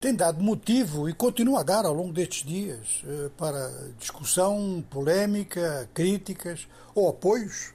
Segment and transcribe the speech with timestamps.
[0.00, 5.90] tem dado motivo e continua a dar ao longo destes dias eh, para discussão, polémica,
[5.92, 7.74] críticas ou apoios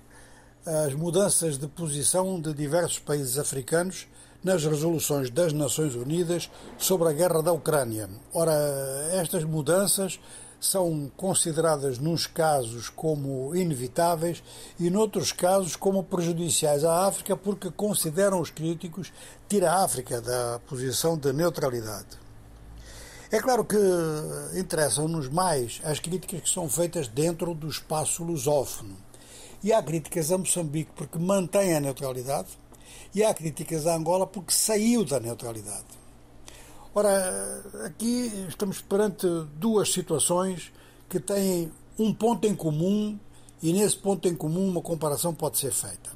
[0.65, 4.07] às mudanças de posição de diversos países africanos
[4.41, 8.09] nas resoluções das Nações Unidas sobre a guerra da Ucrânia.
[8.33, 8.53] Ora,
[9.11, 10.17] estas mudanças
[10.63, 14.41] são consideradas, nos casos, como inevitáveis
[14.79, 19.11] e, noutros casos, como prejudiciais à África, porque consideram os críticos
[19.49, 22.23] tira a África da posição de neutralidade.
[23.29, 23.77] É claro que
[24.57, 28.95] interessam-nos mais as críticas que são feitas dentro do espaço lusófono.
[29.63, 32.49] E há críticas a Moçambique porque mantém a neutralidade,
[33.13, 36.02] e há críticas a Angola porque saiu da neutralidade.
[36.95, 39.25] Ora, aqui estamos perante
[39.55, 40.71] duas situações
[41.09, 43.17] que têm um ponto em comum
[43.63, 46.11] e nesse ponto em comum uma comparação pode ser feita.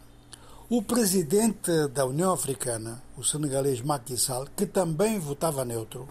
[0.69, 6.07] O presidente da União Africana, o senegalês Macky Sall, que também votava neutro,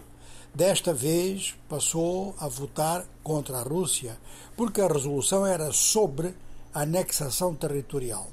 [0.53, 4.17] desta vez passou a votar contra a Rússia,
[4.57, 6.35] porque a resolução era sobre
[6.73, 8.27] anexação territorial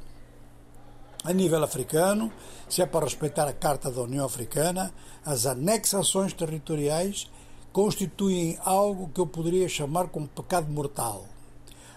[1.25, 2.30] a nível africano,
[2.69, 4.92] se é para respeitar a Carta da União Africana,
[5.25, 7.30] as anexações territoriais
[7.72, 11.25] constituem algo que eu poderia chamar como pecado mortal.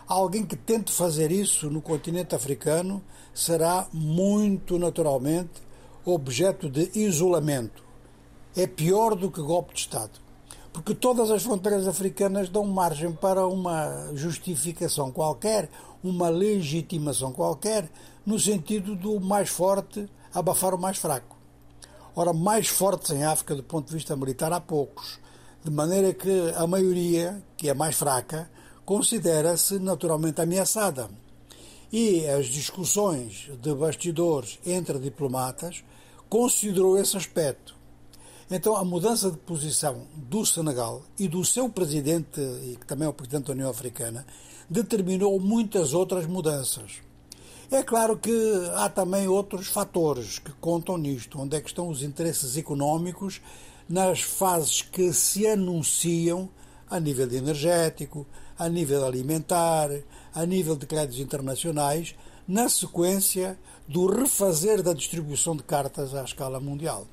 [0.08, 5.62] Alguém que tente fazer isso no continente africano será muito naturalmente
[6.06, 7.84] objeto de isolamento.
[8.56, 10.27] É pior do que golpe de Estado.
[10.78, 15.72] Porque todas as fronteiras africanas dão margem para uma justificação qualquer,
[16.04, 17.90] uma legitimação qualquer,
[18.24, 21.36] no sentido do mais forte abafar o mais fraco.
[22.16, 25.20] Ora, mais fortes em África do ponto de vista militar há poucos,
[25.64, 28.48] de maneira que a maioria, que é mais fraca,
[28.86, 31.10] considera-se naturalmente ameaçada.
[31.92, 35.84] E as discussões de bastidores entre diplomatas
[36.30, 37.77] considerou esse aspecto.
[38.50, 43.10] Então, a mudança de posição do Senegal e do seu presidente, e que também é
[43.10, 44.26] o presidente da União Africana,
[44.70, 47.02] determinou muitas outras mudanças.
[47.70, 48.32] É claro que
[48.76, 53.42] há também outros fatores que contam nisto, onde é que estão os interesses económicos
[53.90, 56.50] nas fases que se anunciam
[56.90, 58.26] a nível energético,
[58.58, 59.90] a nível alimentar,
[60.34, 62.16] a nível de créditos internacionais,
[62.48, 67.06] na sequência do refazer da distribuição de cartas à escala mundial.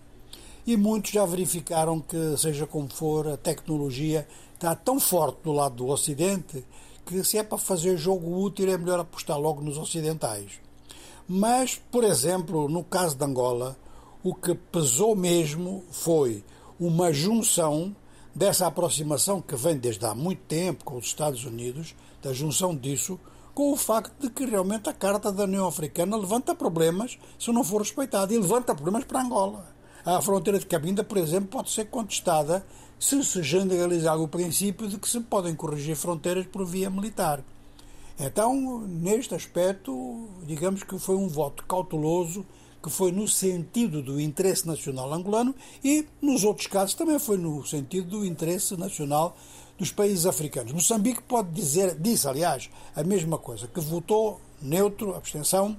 [0.66, 5.76] E muitos já verificaram que, seja como for, a tecnologia está tão forte do lado
[5.76, 6.64] do Ocidente
[7.04, 10.52] que se é para fazer jogo útil é melhor apostar logo nos ocidentais.
[11.28, 13.76] Mas, por exemplo, no caso de Angola,
[14.22, 16.42] o que pesou mesmo foi
[16.80, 17.94] uma junção
[18.34, 23.20] dessa aproximação que vem desde há muito tempo com os Estados Unidos, da junção disso
[23.54, 27.62] com o facto de que realmente a Carta da União Africana levanta problemas se não
[27.62, 29.73] for respeitada e levanta problemas para Angola.
[30.04, 32.64] A fronteira de Cabinda, por exemplo, pode ser contestada
[32.98, 37.42] se se generalizar o princípio de que se podem corrigir fronteiras por via militar.
[38.20, 42.44] Então, neste aspecto, digamos que foi um voto cauteloso,
[42.82, 47.66] que foi no sentido do interesse nacional angolano e, nos outros casos, também foi no
[47.66, 49.34] sentido do interesse nacional
[49.78, 50.72] dos países africanos.
[50.72, 55.76] Moçambique pode dizer, disse, aliás, a mesma coisa, que votou neutro, abstenção,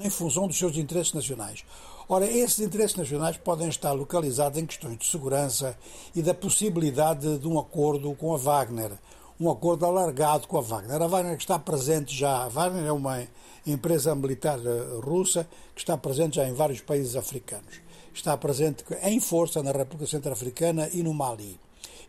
[0.00, 1.64] em função dos seus interesses nacionais.
[2.08, 5.78] Ora, esses interesses nacionais podem estar localizados em questões de segurança
[6.14, 8.92] e da possibilidade de um acordo com a Wagner,
[9.38, 11.00] um acordo alargado com a Wagner.
[11.00, 13.22] A Wagner está presente já, a Wagner é uma
[13.66, 17.80] empresa militar eh, russa que está presente já em vários países africanos.
[18.12, 21.60] Está presente em força na República Centro-Africana e no Mali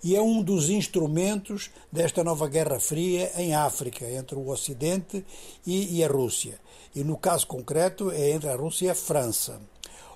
[0.03, 5.25] e é um dos instrumentos desta nova Guerra Fria em África, entre o Ocidente
[5.65, 6.59] e, e, a Rússia.
[6.95, 9.61] E no caso concreto é entre a Rússia e a França.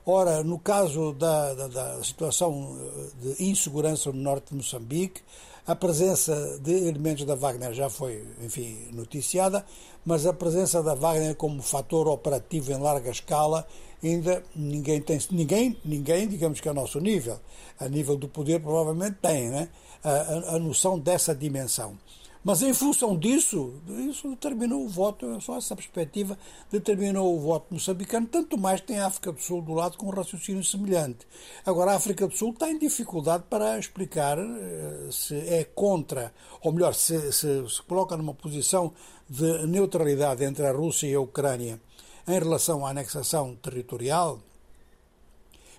[0.05, 5.21] Ora, no caso da, da, da situação eh, de insegurança no norte de Moçambique,
[5.65, 9.65] a presença de elementos da Wagner já foi, enfim, noticiada,
[10.05, 13.65] mas a presença da Wagner como fator operativo em larga escala
[14.03, 17.39] ainda ninguém tem, ninguém, ninguém, digamos que a nosso nível,
[17.79, 19.69] a nível do poder provavelmente tem, né?
[20.03, 21.97] a, a, a noção dessa dimensão.
[22.45, 23.73] Mas em função disso,
[24.07, 26.37] isso determinou o voto, só essa perspectiva
[26.71, 30.05] determinou o voto moçambicano, tanto mais que tem a África do Sul do lado com
[30.05, 31.25] um raciocínio semelhante.
[31.65, 36.31] Agora, a África do Sul está em dificuldade para explicar eh, se é contra,
[36.61, 38.93] ou melhor, se, se, se coloca numa posição
[39.27, 41.81] de neutralidade entre a Rússia e a Ucrânia
[42.27, 44.39] em relação à anexação territorial,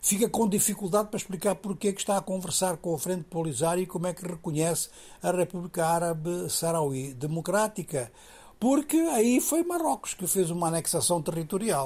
[0.06, 3.82] fica com dificuldade para explicar porque é que está a conversar com a Frente Polisário
[3.82, 4.88] e como é que reconhece
[5.20, 8.12] a República Árabe Saraui Democrática.
[8.60, 11.84] Porque aí foi Marrocos que fez uma anexação territorial.